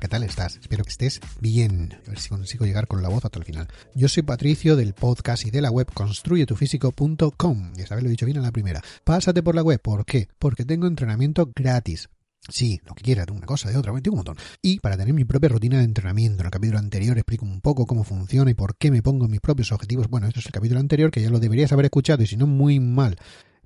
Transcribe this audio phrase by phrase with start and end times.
[0.00, 0.56] ¿qué tal estás?
[0.56, 1.98] Espero que estés bien.
[2.06, 3.68] A ver si consigo llegar con la voz hasta el final.
[3.94, 7.72] Yo soy Patricio del podcast y de la web construyetufísico.com.
[7.74, 8.80] Ya sabes, lo he dicho bien en la primera.
[9.04, 9.80] Pásate por la web.
[9.80, 10.28] ¿Por qué?
[10.38, 12.08] Porque tengo entrenamiento gratis.
[12.48, 14.36] Sí, lo que quieras, una cosa, de otra, tengo un montón.
[14.62, 17.84] Y para tener mi propia rutina de entrenamiento, en el capítulo anterior explico un poco
[17.84, 20.08] cómo funciona y por qué me pongo mis propios objetivos.
[20.08, 22.46] Bueno, esto es el capítulo anterior que ya lo deberías haber escuchado y si no,
[22.46, 23.16] muy mal.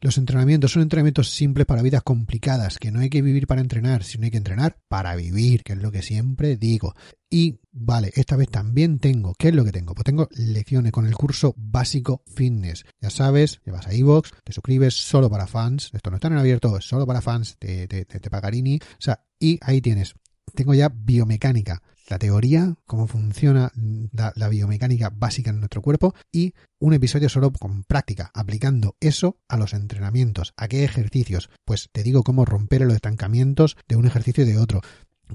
[0.03, 4.03] Los entrenamientos son entrenamientos simples para vidas complicadas, que no hay que vivir para entrenar,
[4.03, 6.97] sino hay que entrenar para vivir, que es lo que siempre digo.
[7.31, 9.95] Y vale, esta vez también tengo, ¿qué es lo que tengo?
[9.95, 12.85] Pues tengo lecciones con el curso básico fitness.
[13.01, 16.77] Ya sabes, llevas a iVoox, te suscribes solo para fans, esto no está en abierto,
[16.77, 20.15] es solo para fans de, de, de, Pagarini, o sea, y ahí tienes.
[20.53, 21.81] Tengo ya biomecánica,
[22.13, 23.73] la teoría, cómo funciona
[24.13, 29.57] la, biomecánica básica en nuestro cuerpo y un episodio solo con práctica, aplicando eso a
[29.57, 30.53] los entrenamientos.
[30.59, 31.49] ¿A qué ejercicios?
[31.65, 34.83] Pues te digo cómo romper los estancamientos de un ejercicio y de otro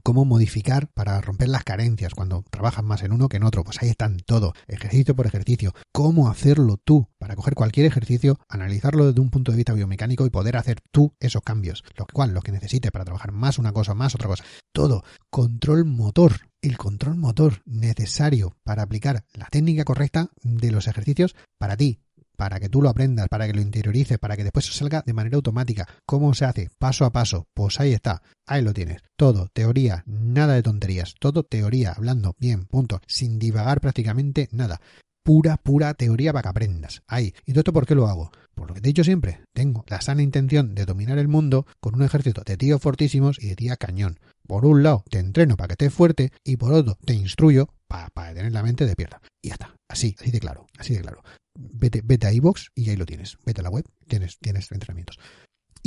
[0.03, 3.63] cómo modificar para romper las carencias cuando trabajas más en uno que en otro.
[3.63, 5.73] Pues ahí están todo, ejercicio por ejercicio.
[5.91, 10.29] Cómo hacerlo tú para coger cualquier ejercicio, analizarlo desde un punto de vista biomecánico y
[10.29, 11.83] poder hacer tú esos cambios.
[11.95, 14.43] Lo cual, lo que necesites para trabajar más una cosa, más otra cosa.
[14.71, 15.03] Todo.
[15.29, 16.33] Control motor.
[16.67, 22.01] El control motor necesario para aplicar la técnica correcta de los ejercicios para ti,
[22.35, 25.37] para que tú lo aprendas, para que lo interiorices, para que después salga de manera
[25.37, 25.87] automática.
[26.05, 26.69] ¿Cómo se hace?
[26.77, 27.47] Paso a paso.
[27.53, 28.21] Pues ahí está.
[28.45, 29.01] Ahí lo tienes.
[29.15, 31.15] Todo, teoría, nada de tonterías.
[31.21, 32.99] Todo teoría, hablando bien, punto.
[33.07, 34.81] Sin divagar prácticamente nada.
[35.27, 37.03] Pura, pura teoría para que aprendas.
[37.05, 37.33] Ahí.
[37.45, 38.31] ¿Y todo esto por qué lo hago?
[38.55, 41.67] Por lo que te he dicho siempre, tengo la sana intención de dominar el mundo
[41.81, 44.21] con un ejército de tíos fortísimos y de tía cañón.
[44.47, 48.09] Por un lado, te entreno para que estés fuerte y por otro, te instruyo para,
[48.33, 49.21] tener la mente de pierda.
[49.41, 49.75] Y ya está.
[49.89, 51.21] Así, así de claro, así de claro.
[51.59, 53.37] Vete, vete a iVoox y ahí lo tienes.
[53.45, 55.19] Vete a la web, tienes, tienes entrenamientos.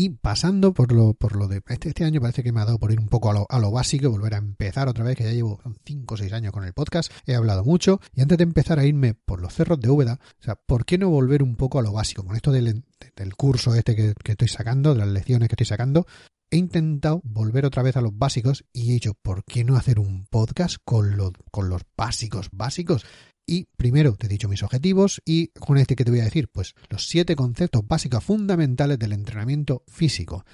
[0.01, 2.79] Y pasando por lo, por lo de este, este año parece que me ha dado
[2.79, 5.25] por ir un poco a lo, a lo básico volver a empezar otra vez, que
[5.25, 8.45] ya llevo 5 o 6 años con el podcast, he hablado mucho, y antes de
[8.45, 11.55] empezar a irme por los cerros de Úbeda, o sea, ¿por qué no volver un
[11.55, 12.25] poco a lo básico?
[12.25, 12.83] Con esto del,
[13.15, 16.07] del curso este que, que estoy sacando, de las lecciones que estoy sacando,
[16.51, 19.99] he intentado volver otra vez a los básicos y he dicho, ¿por qué no hacer
[19.99, 21.17] un podcast con,
[21.51, 23.05] con los básicos básicos?
[23.47, 26.49] Y primero te he dicho mis objetivos y con este que te voy a decir,
[26.49, 30.45] pues los siete conceptos básicos fundamentales del entrenamiento físico.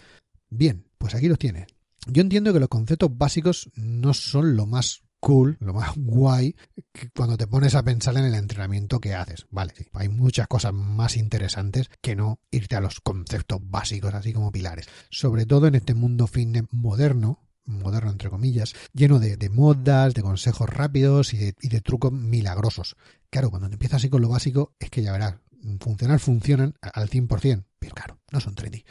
[0.49, 1.67] Bien, pues aquí los tienes.
[2.07, 6.55] Yo entiendo que los conceptos básicos no son lo más cool, lo más guay,
[7.13, 9.49] cuando te pones a pensar en el entrenamiento que haces.
[9.51, 14.53] Vale, hay muchas cosas más interesantes que no irte a los conceptos básicos, así como
[14.53, 14.87] pilares.
[15.11, 20.23] Sobre todo en este mundo fitness moderno, moderno entre comillas, lleno de, de modas, de
[20.23, 22.95] consejos rápidos y de, y de, trucos milagrosos.
[23.29, 25.39] Claro, cuando te empiezas así con lo básico, es que ya verás,
[25.81, 28.85] funcionar funcionan al 100%, pero claro, no son trendy.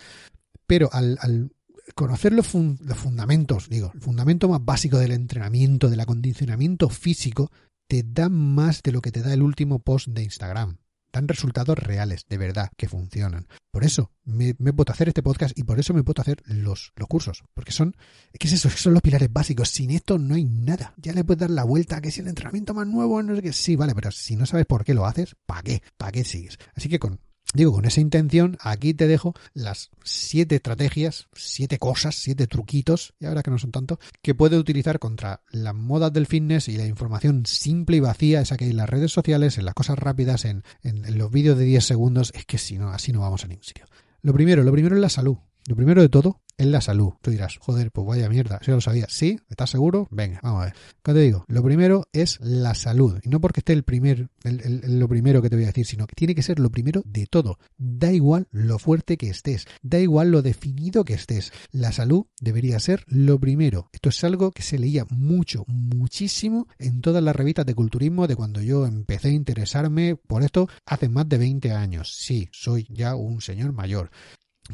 [0.67, 1.54] Pero al, al
[1.93, 7.51] conocer los, fun los, fundamentos, digo, el fundamento más básico del entrenamiento, del acondicionamiento físico,
[7.87, 10.77] te da más de lo que te da el último post de Instagram
[11.15, 13.47] dan resultados reales, de verdad, que funcionan.
[13.71, 16.91] Por eso me, me puedo hacer este podcast y por eso me puedo hacer los,
[16.95, 17.43] los cursos.
[17.53, 17.95] Porque son,
[18.37, 18.69] ¿qué es eso?
[18.69, 19.69] Son los pilares básicos.
[19.69, 20.93] Sin esto no hay nada.
[20.97, 23.41] Ya le puedes dar la vuelta a que si el entrenamiento más nuevo, no sé
[23.41, 23.53] qué.
[23.53, 25.81] Sí, vale, pero si no sabes por qué lo haces, ¿para qué?
[25.97, 26.59] ¿Para qué sigues?
[26.75, 27.19] Así que con
[27.55, 33.29] Digo, con esa intención, aquí te dejo las siete estrategias, siete cosas, siete truquitos, ya
[33.29, 36.85] verás que no son tanto, que puedes utilizar contra las modas del fitness y la
[36.85, 40.43] información simple y vacía, esa que hay en las redes sociales, en las cosas rápidas,
[40.43, 43.45] en, en, en los vídeos de 10 segundos, es que si no, así no vamos
[43.45, 43.85] a ningún sitio.
[44.21, 45.37] Lo primero, lo primero es la salud.
[45.67, 47.13] Lo primero de todo es la salud.
[47.21, 49.07] Tú dirás, joder, pues vaya mierda, si lo sabía.
[49.09, 49.39] ¿Sí?
[49.49, 50.07] ¿Estás seguro?
[50.11, 50.75] Venga, vamos a ver.
[51.03, 51.43] ¿Qué te digo?
[51.47, 53.19] Lo primero es la salud.
[53.23, 56.15] Y no porque esté el primer, lo primero que te voy a decir, sino que
[56.15, 57.57] tiene que ser lo primero de todo.
[57.77, 61.51] Da igual lo fuerte que estés, da igual lo definido que estés.
[61.71, 63.89] La salud debería ser lo primero.
[63.91, 68.35] Esto es algo que se leía mucho, muchísimo en todas las revistas de culturismo de
[68.35, 72.13] cuando yo empecé a interesarme por esto hace más de 20 años.
[72.15, 74.11] Sí, soy ya un señor mayor.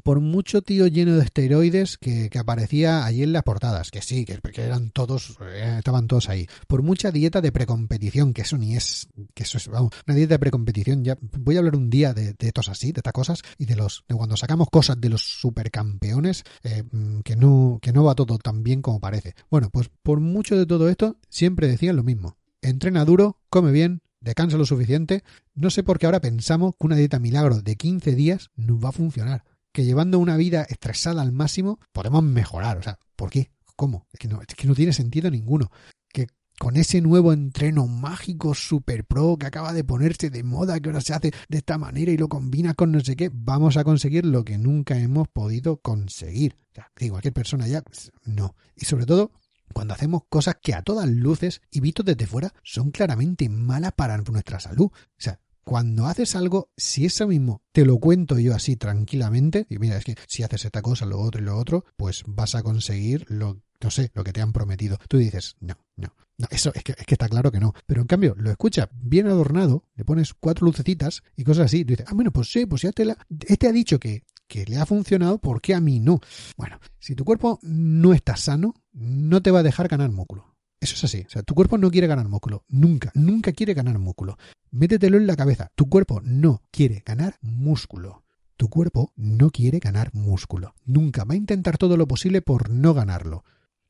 [0.03, 4.39] Por mucho tío lleno de esteroides que, aparecía allí en las portadas, que sí, que,
[4.55, 9.09] eran todos, eh, estaban todos ahí, por mucha dieta de precompetición, que eso ni es,
[9.33, 12.33] que eso es, vamos, una dieta de precompetición, ya voy a hablar un día de,
[12.33, 15.21] de estos así, de estas cosas, y de los, de cuando sacamos cosas de los
[15.21, 19.35] supercampeones, eh, mm, que no, que no va todo tan bien como parece.
[19.49, 22.37] Bueno, pues por mucho de todo esto, siempre decían lo mismo.
[22.61, 25.23] Entrena duro, come bien, descansa lo suficiente.
[25.53, 28.89] No sé por qué ahora pensamos que una dieta milagro de 15 días no va
[28.89, 32.77] a funcionar que llevando una vida estresada al máximo podemos mejorar.
[32.77, 33.51] O sea, ¿por qué?
[33.75, 34.07] ¿Cómo?
[34.11, 35.71] Es que no, que no tiene sentido ninguno.
[36.09, 36.27] Que
[36.59, 41.01] con ese nuevo entreno mágico super pro que acaba de ponerse de moda, que ahora
[41.01, 44.25] se hace de esta manera y lo combina con no sé qué, vamos a conseguir
[44.25, 46.57] lo que nunca hemos podido conseguir.
[46.71, 48.55] O sea, que cualquier persona ya, pues, no.
[48.75, 49.31] Y sobre todo,
[49.73, 54.17] cuando hacemos cosas que a todas luces y vistos desde fuera son claramente malas para
[54.17, 54.85] nuestra salud.
[54.85, 59.79] O sea, cuando haces algo, si eso mismo te lo cuento yo así tranquilamente, y
[59.79, 62.63] mira, es que si haces esta cosa, lo otro y lo otro, pues vas a
[62.63, 64.97] conseguir lo, no sé, lo que te han prometido.
[65.07, 67.73] Tú dices, no, no, no, eso es que, es que está claro que no.
[67.85, 71.85] Pero en cambio, lo escuchas bien adornado, le pones cuatro lucecitas y cosas así, y
[71.85, 73.17] tú dices, ah, bueno, pues sí, pues ya te la,
[73.47, 76.19] este ha dicho que, que le ha funcionado, ¿por qué a mí no?
[76.57, 80.50] Bueno, si tu cuerpo no está sano, no te va a dejar ganar músculo.
[80.81, 81.23] Eso es así.
[81.27, 82.65] O sea, tu cuerpo no quiere ganar músculo.
[82.67, 84.37] Nunca, nunca quiere ganar músculo.
[84.71, 85.69] Métetelo en la cabeza.
[85.75, 88.23] Tu cuerpo no quiere ganar músculo.
[88.57, 90.73] Tu cuerpo no quiere ganar músculo.
[90.83, 93.43] Nunca va a intentar todo lo posible por no ganarlo.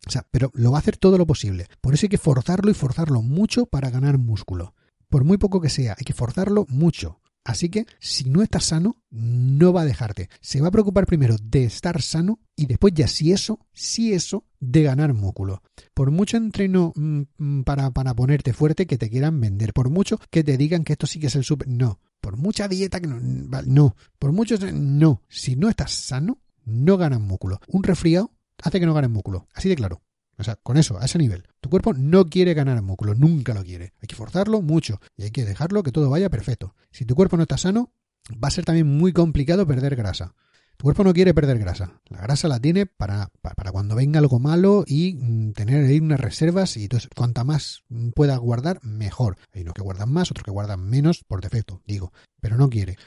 [0.06, 1.68] O sea, pero lo va a hacer todo lo posible.
[1.80, 4.74] Por eso hay que forzarlo y forzarlo mucho para ganar músculo.
[5.08, 7.21] Por muy poco que sea, hay que forzarlo mucho.
[7.44, 10.30] Así que si no estás sano, no va a dejarte.
[10.42, 14.46] Se va a preocupar primero de estar sano y después ya si eso, si eso,
[14.60, 15.64] de ganar músculo.
[15.94, 20.20] Por mucho entreno mm, mm, para, para ponerte fuerte que te quieran vender, por mucho
[20.30, 21.68] que te digan que esto sí que es el super...
[21.68, 23.20] No, por mucha dieta que no...
[23.20, 24.56] No, por mucho...
[24.72, 27.60] No, si no estás sano, no ganas músculo.
[27.68, 29.48] Un resfriado hace que no ganes músculo.
[29.54, 30.02] Así de claro.
[30.38, 31.44] O sea, con eso, a ese nivel.
[31.60, 33.94] Tu cuerpo no quiere ganar músculo, nunca lo quiere.
[34.02, 36.76] Hay que forzarlo mucho y hay que dejarlo que todo vaya perfecto.
[36.92, 37.94] Si tu cuerpo no está sano,
[38.32, 40.34] va a ser también muy complicado perder grasa.
[40.78, 42.02] Tu cuerpo no quiere perder grasa.
[42.08, 46.20] La grasa la tiene para, para, cuando venga algo malo y mm, tener ahí unas
[46.20, 47.84] reservas y entonces cuanta más
[48.16, 49.38] pueda guardar, mejor.
[49.54, 52.12] Hay unos que guardan más, otros que guardan menos por defecto, digo,
[52.42, 52.98] pero no quiere.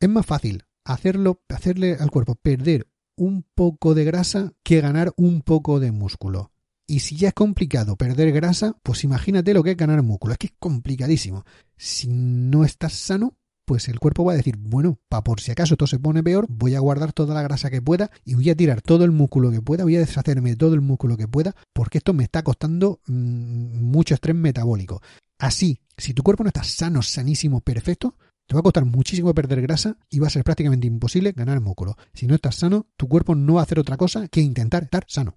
[0.00, 5.42] Es más fácil hacerlo, hacerle al cuerpo perder un poco de grasa que ganar un
[5.42, 6.49] poco de músculo.
[6.90, 10.32] Y si ya es complicado perder grasa, pues imagínate lo que es ganar músculo.
[10.32, 11.44] Es que es complicadísimo.
[11.76, 15.74] Si no estás sano, pues el cuerpo va a decir, bueno, para por si acaso
[15.74, 18.56] esto se pone peor, voy a guardar toda la grasa que pueda y voy a
[18.56, 21.54] tirar todo el músculo que pueda, voy a deshacerme de todo el músculo que pueda,
[21.72, 25.00] porque esto me está costando mm, mucho estrés metabólico.
[25.38, 28.16] Así, si tu cuerpo no está sano, sanísimo, perfecto,
[28.48, 31.96] te va a costar muchísimo perder grasa y va a ser prácticamente imposible ganar músculo.
[32.14, 35.04] Si no estás sano, tu cuerpo no va a hacer otra cosa que intentar estar
[35.06, 35.36] sano.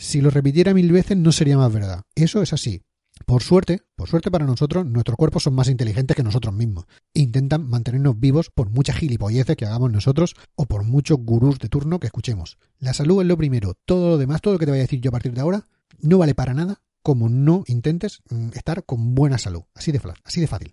[0.00, 2.04] Si lo repitiera mil veces no sería más verdad.
[2.14, 2.82] Eso es así.
[3.26, 6.84] Por suerte, por suerte para nosotros, nuestros cuerpos son más inteligentes que nosotros mismos.
[7.14, 11.98] Intentan mantenernos vivos por muchas gilipolleces que hagamos nosotros o por muchos gurús de turno
[11.98, 12.58] que escuchemos.
[12.78, 13.74] La salud es lo primero.
[13.86, 15.66] Todo lo demás, todo lo que te voy a decir yo a partir de ahora,
[16.00, 19.62] no vale para nada como no intentes mm, estar con buena salud.
[19.74, 20.70] Así de, así de fácil.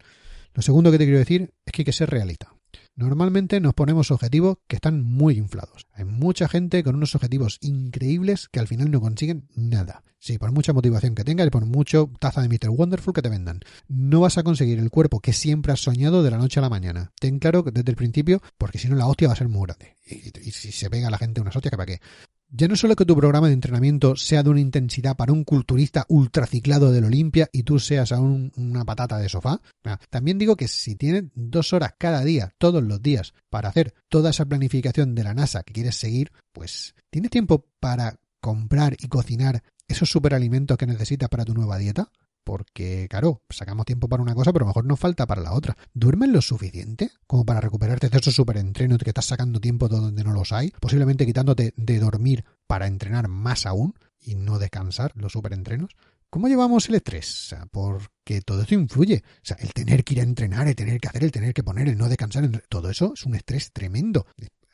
[0.54, 2.55] Lo segundo que te quiero decir es que hay que ser realista.
[2.98, 5.86] Normalmente nos ponemos objetivos que están muy inflados.
[5.92, 10.04] Hay mucha gente con unos objetivos increíbles que al final no consiguen nada.
[10.18, 12.70] Sí, por mucha motivación que tengas y por mucho taza de Mr.
[12.70, 13.60] Wonderful que te vendan.
[13.90, 16.70] No vas a conseguir el cuerpo que siempre has soñado de la noche a la
[16.70, 17.12] mañana.
[17.20, 19.98] Ten claro desde el principio, porque si no la hostia va a ser muy grande.
[20.06, 22.02] Y, si se pega a la gente unas hostias, ¿que para qué?
[22.50, 26.06] Ya no solo que tu programa de entrenamiento sea de una intensidad para un culturista
[26.08, 29.62] ultraciclado del Olimpia y tú seas aún una patata de sofá,
[30.10, 34.30] también digo que si tienes dos horas cada día, todos los días, para hacer toda
[34.30, 39.64] esa planificación de la NASA que quieres seguir, pues tienes tiempo para comprar y cocinar
[39.88, 42.12] esos superalimentos que necesitas para tu nueva dieta
[42.46, 45.52] porque, claro, sacamos tiempo para una cosa, pero a lo mejor nos falta para la
[45.52, 45.76] otra.
[45.94, 50.32] ¿Duermes lo suficiente como para recuperarte de esos superentrenos que estás sacando tiempo donde no
[50.32, 50.72] los hay?
[50.80, 55.90] Posiblemente quitándote de dormir para entrenar más aún y no descansar los superentrenos.
[56.30, 57.56] ¿Cómo llevamos el estrés?
[57.72, 59.24] Porque todo eso influye.
[59.26, 61.64] O sea, el tener que ir a entrenar, el tener que hacer, el tener que
[61.64, 64.26] poner, el no descansar, todo eso es un estrés tremendo.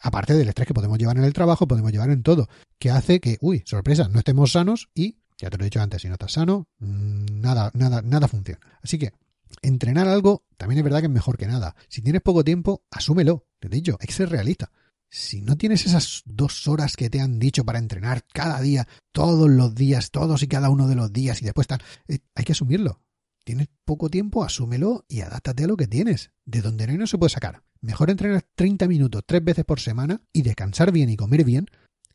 [0.02, 2.50] Aparte del estrés que podemos llevar en el trabajo, podemos llevar en todo,
[2.80, 6.02] que hace que, uy, sorpresa, no estemos sanos y ya te lo he dicho antes,
[6.02, 8.60] si no estás sano, mm, nada, nada, nada funciona.
[8.82, 9.12] Así que
[9.62, 11.76] entrenar algo también es verdad que es mejor que nada.
[11.90, 13.48] Si tienes poco tiempo, asúmelo.
[13.60, 14.72] Te he dicho, hay que ser realista.
[15.10, 19.50] Si no tienes esas dos horas que te han dicho para entrenar cada día, todos
[19.50, 22.54] los días, todos y cada uno de los días y después tal, eh, hay que
[22.54, 23.02] asumirlo.
[23.44, 26.32] Tienes poco tiempo, asúmelo y adáptate a lo que tienes.
[26.46, 27.64] De donde no, hay no se puede sacar.
[27.82, 31.66] Mejor entrenar 30 minutos tres veces por semana y descansar bien y comer bien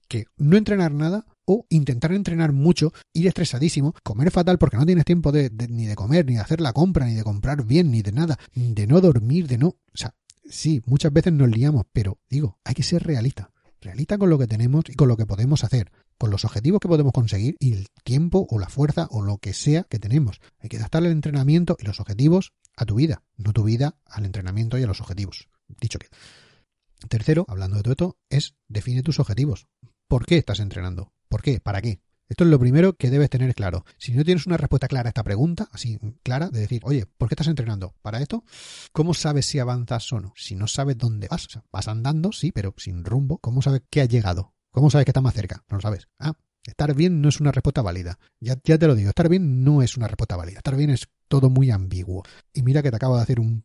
[0.09, 5.05] que no entrenar nada o intentar entrenar mucho, ir estresadísimo, comer fatal porque no tienes
[5.05, 8.03] tiempo de, ni de comer, ni de hacer la compra, ni de comprar bien, ni
[8.03, 9.69] de nada, de no dormir, de no...
[9.69, 10.15] O sea,
[10.49, 13.51] sí, muchas veces nos liamos, pero digo, hay que ser realista.
[13.81, 16.89] Realista con lo que tenemos y con lo que podemos hacer, con los objetivos que
[16.89, 20.41] podemos conseguir y el tiempo o la fuerza o lo que sea que tenemos.
[20.59, 24.25] Hay que adaptar el entrenamiento y los objetivos a tu vida, no tu vida al
[24.25, 25.49] entrenamiento y a los objetivos.
[25.81, 26.09] Dicho que.
[27.09, 29.67] Tercero, hablando de todo esto, es define tus objetivos.
[30.09, 31.13] ¿Por qué estás entrenando?
[31.29, 31.59] ¿Por qué?
[31.59, 32.01] ¿Para qué?
[32.29, 33.85] Esto es lo primero que debes tener claro.
[33.99, 37.29] Si no tienes una respuesta clara a esta pregunta, así clara, de decir, oye, ¿por
[37.29, 37.95] qué estás entrenando?
[38.03, 38.45] ¿Para esto?
[38.93, 40.33] ¿Cómo sabes si avanzas o no?
[40.37, 43.83] Si no sabes dónde vas, o sea, vas andando, sí, pero sin rumbo, ¿cómo sabes
[43.91, 44.55] que has llegado?
[44.71, 45.65] ¿Cómo sabes que estás más cerca?
[45.69, 46.09] No lo sabes.
[46.19, 46.35] Ah,
[46.65, 48.19] estar bien no es una respuesta válida.
[48.41, 50.59] Ya, ya te lo digo, estar bien no es una respuesta válida.
[50.59, 52.23] Estar bien es todo muy ambiguo.
[52.53, 53.65] Y mira que te acabo de hacer un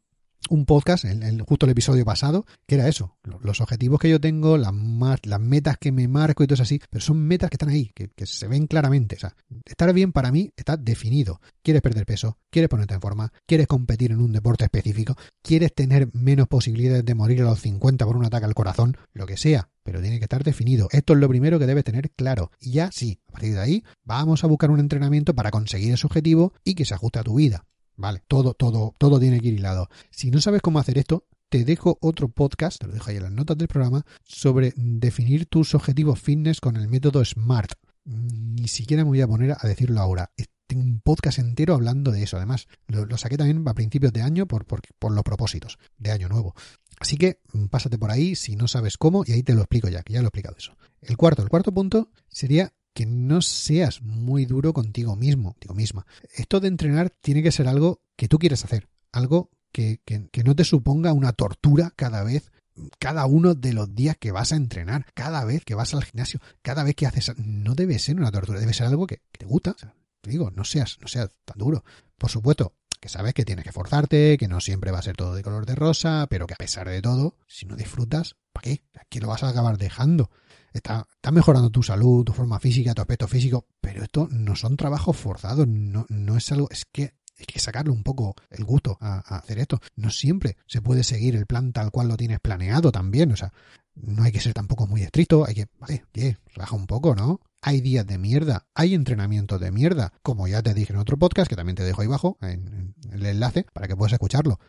[0.50, 4.58] un podcast, en, justo el episodio pasado, que era eso, los objetivos que yo tengo,
[4.58, 7.92] las, metas que me marco y todo eso así, pero son metas que están ahí,
[7.94, 9.16] que, se ven claramente.
[9.16, 11.40] O sea, estar bien para mí está definido.
[11.62, 16.10] Quieres perder peso, quieres ponerte en forma, quieres competir en un deporte específico, quieres tener
[16.14, 19.70] menos posibilidades de morir a los 50 por un ataque al corazón, lo que sea,
[19.84, 20.88] pero tiene que estar definido.
[20.92, 22.52] Esto es lo primero que debes tener claro.
[22.60, 26.08] Y ya sí, a partir de ahí, vamos a buscar un entrenamiento para conseguir ese
[26.08, 27.66] objetivo y que se ajuste a tu vida.
[27.96, 29.90] Vale, todo, todo, todo tiene que ir hilado.
[30.10, 33.24] Si no sabes cómo hacer esto, te dejo otro podcast, te lo dejo ahí en
[33.24, 37.74] las notas del programa, sobre definir tus objetivos fitness con el método SMART.
[38.06, 40.32] Ni siquiera me voy a poner a decirlo ahora.
[40.66, 42.38] Tengo un podcast entero hablando de eso.
[42.38, 46.30] Además, lo, saqué también a principios de año por, por, por los propósitos de año
[46.30, 46.56] nuevo.
[47.02, 49.90] Así que mm, pásate por ahí si no sabes cómo y ahí te lo explico
[49.90, 50.78] ya, que ya lo he explicado eso.
[51.02, 56.06] El cuarto, el cuarto punto sería que no seas muy duro contigo mismo, digo misma.
[56.36, 60.56] Esto de entrenar tiene que ser algo que tú quieres hacer, algo que, que, no
[60.56, 62.52] te suponga una tortura cada vez
[63.00, 66.40] cada uno de los días que vas a entrenar, cada vez que vas al gimnasio,
[66.62, 69.76] cada vez que haces, no debe ser una tortura, debe ser algo que, te gusta.
[70.22, 71.84] te digo, no seas, no seas tan duro.
[72.18, 75.36] Por supuesto, que sabes que tienes que forzarte, que no siempre va a ser todo
[75.36, 78.84] de color de rosa, pero que a pesar de todo, si no disfrutas, ¿para qué?
[79.10, 80.30] ¿Qué lo vas a acabar dejando?
[80.74, 84.78] Está, está, mejorando tu salud, tu forma física, tu aspecto físico, pero esto no son
[84.78, 88.98] trabajos forzados, no, no es algo, es que hay que sacarle un poco el gusto
[89.02, 89.80] a, hacer esto.
[89.96, 93.52] No siempre se puede seguir el plan tal cual lo tienes planeado también, o sea,
[93.96, 96.06] no hay que ser tampoco muy estricto, hay que, vale,
[96.54, 97.42] relaja un poco, ¿no?
[97.62, 101.50] Hay días de mierda, hay entrenamiento de mierda, como ya te dije en otro podcast,
[101.50, 104.60] que también te dejo ahí abajo, en el enlace, para que puedas escucharlo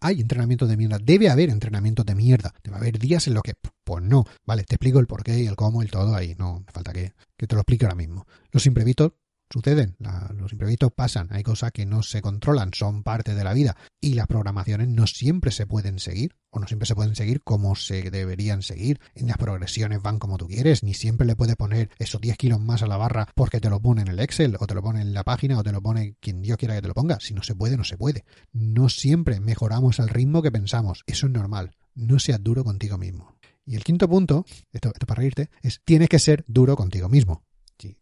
[0.00, 3.54] hay entrenamiento de mierda, debe haber entrenamiento de mierda, debe haber días en los que,
[3.84, 6.72] pues no, vale, te explico el porqué y el cómo y todo ahí, no, me
[6.72, 8.26] falta que, que te lo explique ahora mismo.
[8.50, 9.12] Los imprevistos
[9.50, 9.96] suceden,
[10.36, 14.14] los imprevistos pasan, hay cosas que no se controlan, son parte de la vida y
[14.14, 18.10] las programaciones no siempre se pueden seguir o no siempre se pueden seguir como se
[18.10, 19.00] deberían seguir.
[19.14, 22.60] En las progresiones van como tú quieres, ni siempre le puedes poner esos 10 kilos
[22.60, 25.00] más a la barra porque te lo pone en el Excel o te lo pone
[25.00, 27.18] en la página o te lo pone quien Dios quiera que te lo ponga.
[27.20, 28.24] Si no se puede, no se puede.
[28.52, 31.04] No siempre mejoramos al ritmo que pensamos.
[31.06, 31.72] Eso es normal.
[31.94, 33.36] No seas duro contigo mismo.
[33.64, 37.44] Y el quinto punto, esto, esto para reírte, es tienes que ser duro contigo mismo.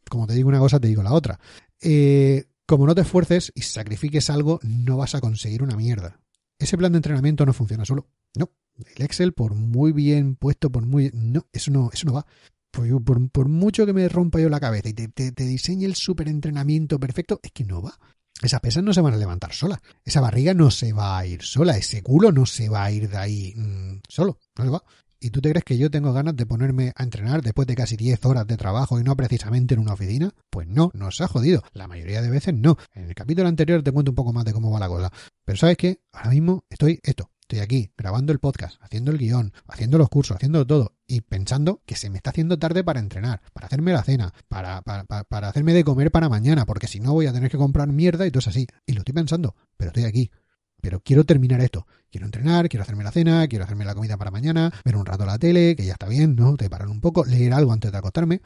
[0.08, 1.38] Como te digo una cosa, te digo la otra.
[1.80, 6.20] Eh, como no te esfuerces y sacrifiques algo, no vas a conseguir una mierda.
[6.58, 8.08] Ese plan de entrenamiento no funciona solo.
[8.34, 8.50] No.
[8.96, 11.10] El Excel, por muy bien puesto, por muy.
[11.14, 12.26] No, eso no, eso no va.
[12.70, 17.00] Por, por, mucho que me rompa yo la cabeza y te, diseñe el super entrenamiento
[17.00, 17.98] perfecto, es que no va.
[18.42, 19.80] Esas pesas no se van a levantar solas.
[20.04, 21.78] Esa barriga no se va a ir sola.
[21.78, 24.40] Ese culo no se va a ir de ahí mm, solo.
[24.58, 24.84] No se va.
[25.20, 27.96] ¿Y tú te crees que yo tengo ganas de ponerme a entrenar después de casi
[27.96, 30.32] 10 horas de trabajo y no precisamente en una oficina?
[30.50, 31.62] Pues no, nos ha jodido.
[31.72, 32.76] La mayoría de veces no.
[32.94, 35.12] En el capítulo anterior te cuento un poco más de cómo va la cosa.
[35.44, 36.00] Pero ¿sabes qué?
[36.12, 37.30] Ahora mismo estoy esto.
[37.40, 41.80] Estoy aquí grabando el podcast, haciendo el guion, haciendo los cursos, haciendo todo y pensando
[41.86, 45.48] que se me está haciendo tarde para entrenar, para hacerme la cena, para, para, para
[45.48, 48.32] hacerme de comer para mañana, porque si no voy a tener que comprar mierda y
[48.32, 48.66] todo es así.
[48.84, 50.32] Y lo estoy pensando, pero estoy aquí
[50.80, 51.86] pero quiero terminar esto.
[52.10, 55.26] Quiero entrenar, quiero hacerme la cena, quiero hacerme la comida para mañana, ver un rato
[55.26, 56.56] la tele, que ya está bien, ¿no?
[56.56, 58.40] Te parar un poco, leer algo antes de acostarme.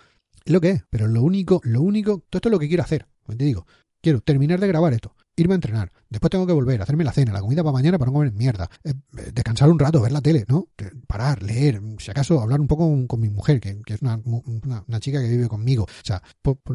[0.44, 2.82] Es lo que es, pero lo único, lo único, todo esto es lo que quiero
[2.82, 3.06] hacer.
[3.22, 3.66] Como te digo,
[4.00, 7.32] quiero terminar de grabar esto, irme a entrenar, después tengo que volver, hacerme la cena,
[7.32, 10.20] la comida para mañana para no comer mierda, eh, eh, descansar un rato, ver la
[10.20, 10.68] tele, ¿no?
[11.06, 15.20] Parar, leer, si acaso hablar un poco con, mi mujer, que, es una, una, chica
[15.20, 15.84] que vive conmigo.
[15.84, 16.22] O sea,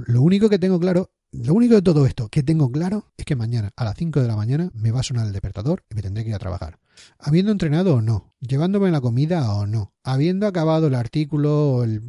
[0.06, 1.12] lo único que tengo claro
[1.44, 4.28] lo único de todo esto que tengo claro es que mañana a las 5 de
[4.28, 6.80] la mañana me va a sonar el despertador y me tendré que ir a trabajar.
[7.20, 12.02] Habiendo entrenado o no, llevándome la comida o no, habiendo acabado el artículo, el,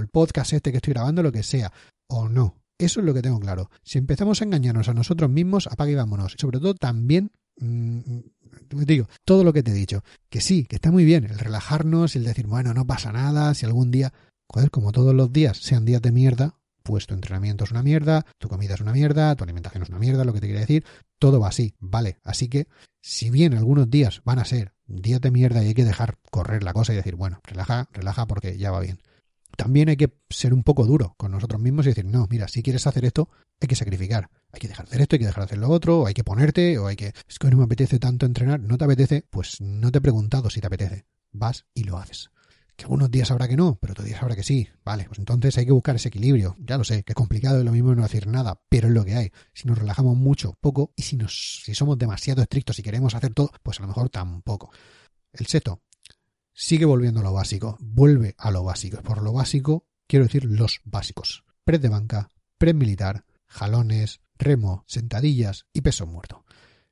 [0.00, 1.72] el podcast este que estoy grabando, lo que sea,
[2.08, 2.60] o no.
[2.78, 3.70] Eso es lo que tengo claro.
[3.84, 6.34] Si empezamos a engañarnos a nosotros mismos, apague y vámonos.
[6.36, 8.00] sobre todo también mm,
[8.70, 12.16] digo, todo lo que te he dicho, que sí, que está muy bien el relajarnos,
[12.16, 14.12] el decir, bueno, no pasa nada, si algún día,
[14.48, 18.24] joder, como todos los días sean días de mierda, pues tu entrenamiento es una mierda,
[18.38, 20.84] tu comida es una mierda, tu alimentación es una mierda, lo que te quiere decir,
[21.18, 22.18] todo va así, ¿vale?
[22.22, 22.68] Así que,
[23.00, 26.62] si bien algunos días van a ser días de mierda y hay que dejar correr
[26.62, 29.00] la cosa y decir, bueno, relaja, relaja porque ya va bien.
[29.56, 32.62] También hay que ser un poco duro con nosotros mismos y decir, no, mira, si
[32.62, 34.28] quieres hacer esto, hay que sacrificar.
[34.52, 36.14] Hay que dejar de hacer esto, hay que dejar de hacer lo otro, o hay
[36.14, 37.12] que ponerte, o hay que...
[37.28, 40.50] Es que no me apetece tanto entrenar, no te apetece, pues no te he preguntado
[40.50, 41.06] si te apetece.
[41.32, 42.30] Vas y lo haces.
[42.76, 44.68] Que algunos días habrá que no, pero otros días habrá que sí.
[44.84, 46.56] Vale, pues entonces hay que buscar ese equilibrio.
[46.58, 49.04] Ya lo sé, que es complicado y lo mismo no decir nada, pero es lo
[49.04, 49.32] que hay.
[49.52, 53.32] Si nos relajamos mucho, poco, y si, nos, si somos demasiado estrictos y queremos hacer
[53.32, 54.70] todo, pues a lo mejor tampoco.
[55.32, 55.82] El seto,
[56.52, 59.02] sigue volviendo a lo básico, vuelve a lo básico.
[59.02, 61.44] Por lo básico, quiero decir los básicos.
[61.64, 62.28] Press de banca,
[62.58, 66.43] press militar, jalones, remo, sentadillas y peso muerto.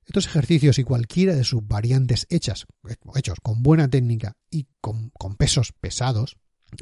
[0.07, 2.67] Estos ejercicios y cualquiera de sus variantes hechas,
[3.15, 6.37] hechos con buena técnica y con, con pesos pesados,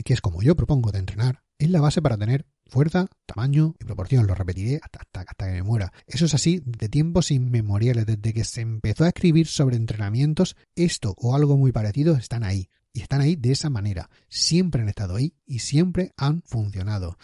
[0.04, 3.84] que es como yo propongo de entrenar, es la base para tener fuerza, tamaño y
[3.84, 4.26] proporción.
[4.26, 5.92] Lo repetiré hasta, hasta, hasta, que me muera.
[6.06, 8.06] Eso es así de tiempos inmemoriales.
[8.06, 12.70] Desde que se empezó a escribir sobre entrenamientos, esto o algo muy parecido están ahí.
[12.92, 14.08] Y están ahí de esa manera.
[14.28, 17.18] Siempre han estado ahí y siempre han funcionado.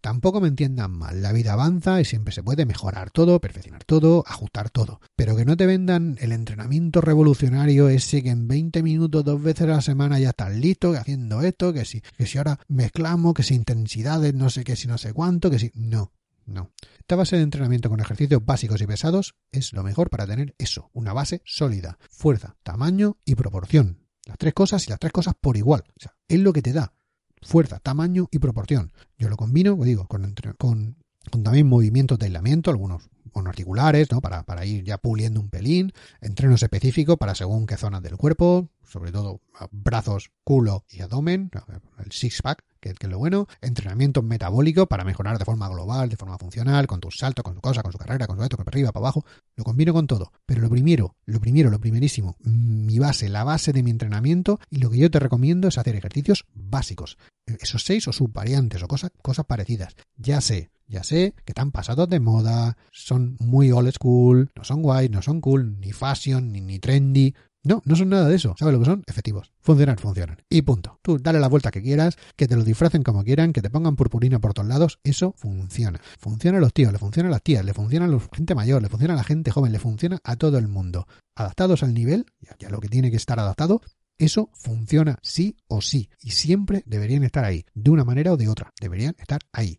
[0.00, 4.22] Tampoco me entiendan mal, la vida avanza y siempre se puede mejorar todo, perfeccionar todo,
[4.26, 5.00] ajustar todo.
[5.16, 9.62] Pero que no te vendan el entrenamiento revolucionario ese que en 20 minutos, dos veces
[9.62, 13.34] a la semana ya estás listo, que haciendo esto, que si, que si ahora mezclamos,
[13.34, 15.72] que si intensidades, no sé qué, si no sé cuánto, que si.
[15.74, 16.12] No,
[16.46, 16.70] no.
[17.00, 20.90] Esta base de entrenamiento con ejercicios básicos y pesados es lo mejor para tener eso,
[20.92, 24.06] una base sólida, fuerza, tamaño y proporción.
[24.26, 25.84] Las tres cosas y las tres cosas por igual.
[25.88, 26.92] O sea, es lo que te da
[27.42, 28.92] fuerza, tamaño y proporción.
[29.18, 30.96] Yo lo combino, digo, con, con,
[31.30, 33.08] con también movimientos de aislamiento, algunos
[33.46, 34.20] articulares, ¿no?
[34.20, 38.68] Para, para ir ya puliendo un pelín, entrenos específicos para según qué zonas del cuerpo,
[38.88, 39.40] sobre todo
[39.70, 41.50] brazos, culo y abdomen,
[41.98, 46.16] el six-pack, que, que, es lo bueno, entrenamiento metabólico para mejorar de forma global, de
[46.16, 48.64] forma funcional, con tus saltos, con su cosa, con su carrera, con su esto, con
[48.64, 49.24] para arriba, para abajo,
[49.56, 50.32] lo combino con todo.
[50.46, 54.78] Pero lo primero, lo primero, lo primerísimo, mi base, la base de mi entrenamiento, y
[54.78, 57.18] lo que yo te recomiendo es hacer ejercicios básicos.
[57.46, 59.96] Esos seis o subvariantes o cosas, cosas parecidas.
[60.16, 64.82] Ya sé, ya sé que están pasados de moda, son muy old school, no son
[64.82, 67.34] guay, no son cool, ni fashion, ni, ni trendy.
[67.68, 68.54] No, no son nada de eso.
[68.58, 69.02] ¿Sabes lo que son?
[69.06, 69.52] Efectivos.
[69.60, 70.38] Funcionan, funcionan.
[70.48, 70.98] Y punto.
[71.02, 73.94] Tú dale la vuelta que quieras, que te lo disfracen como quieran, que te pongan
[73.94, 75.00] purpurina por todos lados.
[75.04, 76.00] Eso funciona.
[76.18, 78.80] Funciona a los tíos, le funciona a las tías, le funciona a la gente mayor,
[78.80, 81.06] le funciona a la gente joven, le funciona a todo el mundo.
[81.34, 83.82] Adaptados al nivel, ya, ya lo que tiene que estar adaptado,
[84.16, 86.08] eso funciona sí o sí.
[86.22, 87.66] Y siempre deberían estar ahí.
[87.74, 88.72] De una manera o de otra.
[88.80, 89.78] Deberían estar ahí.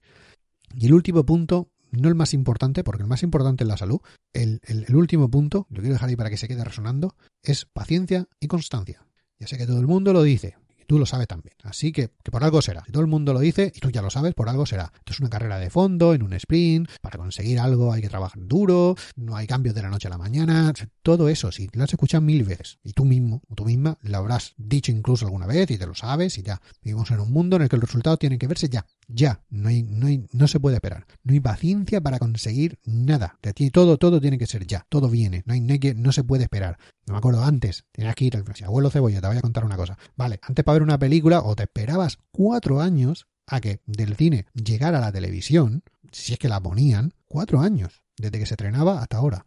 [0.76, 4.00] Y el último punto, no el más importante, porque el más importante es la salud,
[4.34, 4.62] el,
[4.94, 9.06] último punto, lo quiero dejar ahí para que se quede resonando, es paciencia y constancia.
[9.40, 11.56] Ya sé que todo el mundo lo dice, y tú lo sabes también.
[11.64, 12.84] Así que, que por algo será.
[12.86, 14.92] Si todo el mundo lo dice, y tú ya lo sabes, por algo será.
[14.98, 18.40] Esto es una carrera de fondo, en un sprint, para conseguir algo hay que trabajar
[18.46, 21.94] duro, no hay cambios de la noche a la mañana, todo eso, si lo has
[21.94, 25.72] escuchado mil veces, y tú mismo, o tú misma, lo habrás dicho incluso alguna vez,
[25.72, 26.62] y te lo sabes, y ya.
[26.84, 29.70] Vivimos en un mundo en el que el resultado tiene que verse ya, ya, no,
[29.70, 31.08] hay, no, hay, no se puede esperar.
[31.24, 33.40] No hay paciencia para conseguir nada.
[33.74, 34.86] Todo, todo tiene que ser ya.
[34.88, 35.42] Todo viene.
[35.48, 36.78] No, hay, no, hay que, no se puede esperar.
[37.08, 37.86] No me acuerdo antes.
[37.92, 39.20] Tenías que ir al si abuelo cebolla.
[39.20, 39.98] Te voy a contar una cosa.
[40.16, 44.46] Vale, antes para ver una película o te esperabas cuatro años a que del cine
[44.54, 48.04] llegara a la televisión, si es que la ponían, cuatro años.
[48.16, 49.46] Desde que se estrenaba hasta ahora.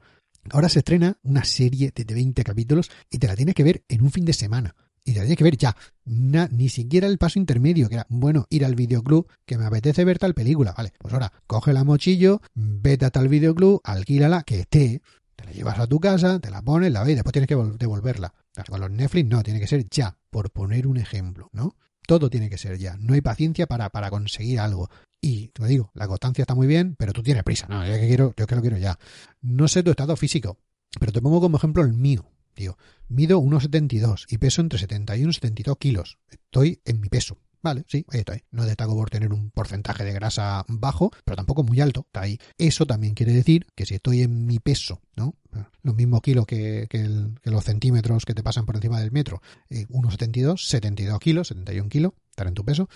[0.51, 4.03] Ahora se estrena una serie de 20 capítulos y te la tienes que ver en
[4.03, 5.77] un fin de semana y te tienes que ver ya.
[6.05, 10.05] Na, ni siquiera el paso intermedio, que era, bueno, ir al videoclub, que me apetece
[10.05, 10.75] ver tal película.
[10.77, 15.03] Vale, pues ahora, coge la mochillo, vete a tal videoclub, alquílala, que esté,
[15.37, 18.35] te la llevas a tu casa, te la pones, la ves después tienes que devolverla.
[18.69, 21.77] Con los Netflix no, tiene que ser ya, por poner un ejemplo, ¿no?
[22.07, 22.97] Todo tiene que ser ya.
[22.99, 24.91] No hay paciencia para, para conseguir algo.
[25.21, 27.67] Y te digo, la constancia está muy bien, pero tú tienes prisa.
[27.69, 28.99] No, yo que quiero, yo que lo quiero ya.
[29.41, 30.59] No sé tu estado físico,
[30.99, 32.27] pero te pongo como ejemplo el mío.
[32.55, 32.77] Tío,
[33.09, 36.19] mido 1,72 y peso entre 71 y 72 kilos.
[36.31, 37.39] Estoy en mi peso.
[37.63, 38.43] Vale, sí, ahí estoy.
[38.51, 42.01] No destaco por tener un porcentaje de grasa bajo, pero tampoco muy alto.
[42.07, 42.39] Está ahí.
[42.59, 45.37] Eso también quiere decir que si estoy en mi peso, ¿no?
[45.83, 47.09] Los mismos kilos que, que
[47.45, 49.43] los centímetros que te pasan por encima del metro.
[49.71, 52.89] Eh, 1,72, 72 kilos, 71 kilos, estar en tu peso.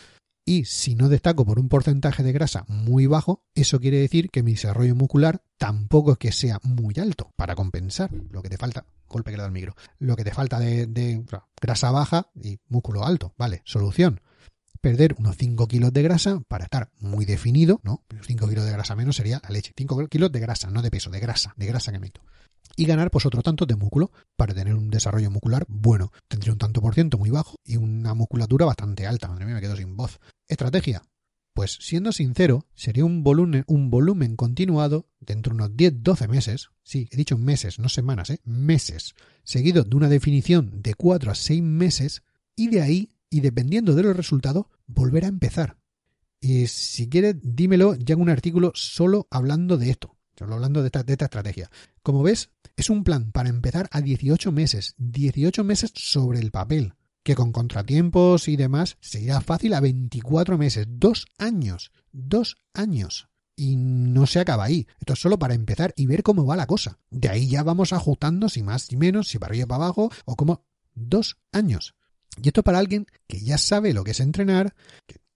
[0.49, 4.45] Y si no destaco por un porcentaje de grasa muy bajo, eso quiere decir que
[4.45, 8.87] mi desarrollo muscular tampoco es que sea muy alto para compensar lo que te falta.
[9.09, 9.75] Golpe que le da el micro.
[9.99, 11.25] Lo que te falta de,
[11.61, 13.35] grasa baja y músculo alto.
[13.37, 14.21] Vale, solución
[14.81, 18.05] perder unos 5 kilos de grasa para estar muy definido, ¿no?
[18.23, 19.73] 5 kilos de grasa menos sería la leche.
[19.77, 22.21] 5 kilos de grasa, no de peso, de grasa, de grasa que meto
[22.77, 26.13] y ganar pues otro tanto de músculo para tener un desarrollo muscular bueno.
[26.29, 29.29] Tendría un tanto por ciento muy bajo y una musculatura bastante alta.
[29.29, 30.21] Madre mía, me quedo sin voz.
[30.47, 31.03] Estrategia.
[31.55, 37.09] Pues siendo sincero, sería un volumen, un volumen continuado dentro de unos 10-12 meses, sí,
[37.11, 38.41] he dicho meses, no semanas, ¿eh?
[38.45, 42.23] meses, seguido de una definición de 4 a 6 meses
[42.55, 45.79] y de ahí, y dependiendo de los resultados, volver a empezar.
[46.41, 50.87] Y si quieres, dímelo, ya hago un artículo solo hablando de esto, solo hablando de
[50.89, 51.71] esta, estrategia.
[52.03, 56.95] Como ves, es un plan para empezar a 18 meses, 18 meses sobre el papel,
[57.23, 63.29] que con contratiempos y demás sería fácil a 24 meses, dos años, dos años.
[63.59, 64.87] Y no se acaba ahí.
[65.01, 66.99] Esto es solo para empezar y ver cómo va la cosa.
[67.11, 70.37] De ahí ya vamos ajustando si más y menos, si para arriba para abajo, o
[70.37, 71.95] como dos años.
[72.43, 74.75] Y esto para alguien que ya sabe lo que es entrenar,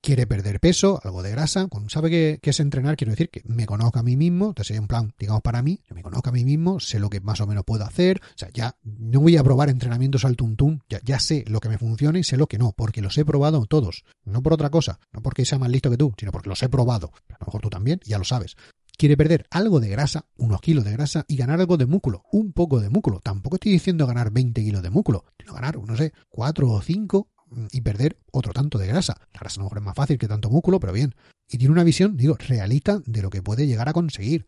[0.03, 3.99] quiere perder peso, algo de grasa, sabe que, es entrenar, quiero decir que me conozco
[3.99, 6.81] a mí mismo, entonces sería un plan, digamos, para mí, me conozco a mí mismo,
[6.81, 9.69] sé lo que más o menos puedo hacer, o sea, ya no voy a probar
[9.69, 12.73] entrenamientos al tuntún, ya, ya sé lo que me funciona y sé lo que no,
[12.73, 15.97] porque los he probado todos, no por otra cosa, no porque sea más listo que
[15.97, 18.57] tú, sino porque los he probado, a lo mejor tú también, ya lo sabes.
[18.97, 22.53] Quiere perder algo de grasa, unos kilos de grasa, y ganar algo de músculo, un
[22.53, 23.21] poco de músculo.
[23.21, 27.29] Tampoco estoy diciendo ganar 20 kilos de músculo, sino ganar, no sé, 4 o 5
[27.71, 29.17] y perder otro tanto de grasa.
[29.33, 31.15] La grasa a lo mejor es más fácil que tanto músculo, pero bien.
[31.49, 34.47] Y tiene una visión, digo, realista de lo que puede llegar a conseguir.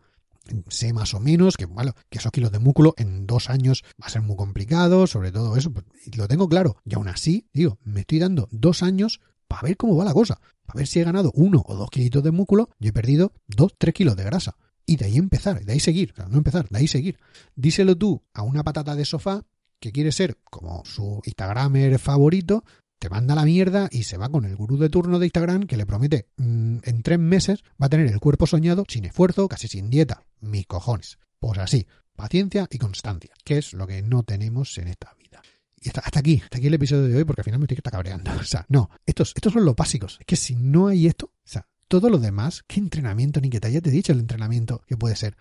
[0.68, 4.06] Sé más o menos que, bueno, que esos kilos de músculo en dos años va
[4.06, 5.84] a ser muy complicado, sobre todo eso, pues,
[6.16, 6.76] lo tengo claro.
[6.84, 10.40] Y aún así, digo, me estoy dando dos años para ver cómo va la cosa.
[10.64, 13.74] Para ver si he ganado uno o dos kilitos de músculo, yo he perdido dos,
[13.78, 14.56] tres kilos de grasa.
[14.84, 17.18] Y de ahí empezar, de ahí seguir, no empezar, de ahí seguir.
[17.54, 19.44] Díselo tú a una patata de sofá
[19.78, 22.64] que quiere ser como su Instagramer favorito,
[23.02, 25.76] te manda la mierda y se va con el gurú de turno de Instagram que
[25.76, 29.66] le promete mm, en tres meses va a tener el cuerpo soñado sin esfuerzo, casi
[29.66, 30.22] sin dieta.
[30.40, 31.18] Mis cojones.
[31.40, 35.42] Pues así, paciencia y constancia, que es lo que no tenemos en esta vida.
[35.80, 38.30] Y hasta, aquí, hasta aquí el episodio de hoy porque al final me estoy cabreando.
[38.40, 40.18] O sea, no, estos, estos son los básicos.
[40.20, 43.58] Es que si no hay esto, o sea, todo lo demás, ¿qué entrenamiento ni que
[43.58, 45.36] te haya te dicho el entrenamiento que puede ser?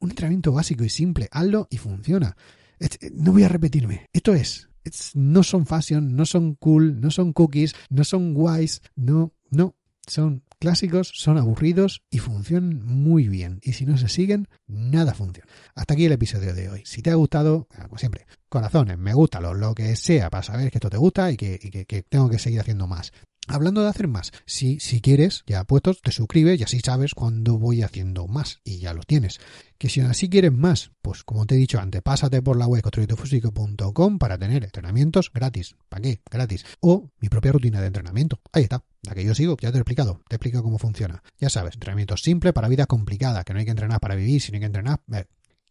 [0.00, 2.36] Un entrenamiento básico y simple, hazlo y funciona.
[3.14, 4.06] no voy a repetirme.
[4.12, 4.68] Esto es
[5.14, 9.74] no son fashion, no son cool, no son cookies, no son wise, no, no,
[10.06, 13.60] son clásicos, son aburridos y funcionan muy bien.
[13.62, 15.50] Y si no se siguen, nada funciona.
[15.74, 16.82] Hasta aquí el episodio de hoy.
[16.84, 20.70] Si te ha gustado, como siempre, corazones, me gusta, lo, lo que sea para saber
[20.70, 23.12] que esto te gusta y que, que tengo que seguir haciendo más.
[23.48, 27.58] Hablando de hacer más, si, si quieres, ya puestos, te suscribes y así sabes cuándo
[27.58, 29.38] voy haciendo más y ya lo tienes.
[29.78, 32.82] Que si así quieres más, pues como te he dicho antes, pásate por la web
[32.82, 35.76] construyetufísico.com para tener entrenamientos gratis.
[35.88, 36.20] ¿Para qué?
[36.30, 36.64] Gratis.
[36.80, 38.40] O mi propia rutina de entrenamiento.
[38.52, 38.82] Ahí está.
[39.02, 40.22] La que yo sigo, ya te he explicado.
[40.28, 41.22] Te explico cómo funciona.
[41.38, 44.56] Ya sabes, entrenamiento simple para vida complicada, que no hay que entrenar para vivir, sino
[44.56, 45.26] hay que entrenar eh,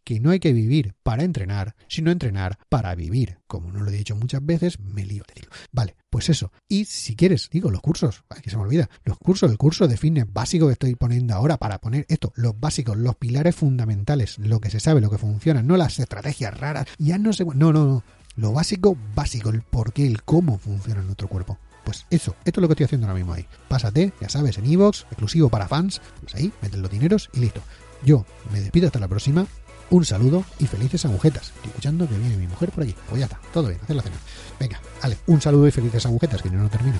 [0.05, 3.39] que no hay que vivir para entrenar, sino entrenar para vivir.
[3.47, 5.51] Como no lo he dicho muchas veces, me lío de decirlo.
[5.71, 6.53] Vale, pues eso.
[6.69, 9.97] Y si quieres, digo, los cursos, que se me olvida, los cursos, el curso de
[9.97, 14.61] fitness básico que estoy poniendo ahora para poner esto, los básicos, los pilares fundamentales, lo
[14.61, 17.85] que se sabe, lo que funciona, no las estrategias raras, ya no sé, no, no,
[17.85, 18.03] no.
[18.35, 21.57] Lo básico, básico, el por qué, el cómo funciona nuestro cuerpo.
[21.83, 23.47] Pues eso, esto es lo que estoy haciendo ahora mismo ahí.
[23.67, 27.61] Pásate, ya sabes, en Evox, exclusivo para fans, pues ahí, meten los dineros y listo.
[28.03, 29.47] Yo me despido hasta la próxima.
[29.89, 31.51] Un saludo y felices agujetas.
[31.55, 32.95] Estoy escuchando que viene mi mujer por allí.
[33.07, 34.15] Pues ya está, todo bien, hacer la cena.
[34.59, 36.99] Venga, vale, un saludo y felices agujetas, que no, no termino.